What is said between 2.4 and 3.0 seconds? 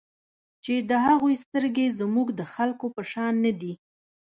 خلکو